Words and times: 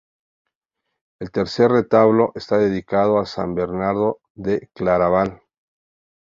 El 1.19 1.29
tercer 1.31 1.69
retablo 1.69 2.31
está 2.33 2.57
dedicado 2.57 3.19
a 3.19 3.27
San 3.27 3.53
Bernardo 3.53 4.19
de 4.33 4.67
Claraval. 4.73 5.43